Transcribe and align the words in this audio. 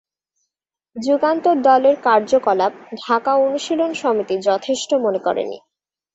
যুগান্তর 0.95 1.55
দলের 1.67 1.95
কার্যকলাপ 2.03 2.71
ঢাকা 3.01 3.31
অনুশীলন 3.45 3.91
সমিতি 4.01 4.35
যথেষ্ট 4.49 4.89
মনে 5.03 5.19
করেনি। 5.19 5.57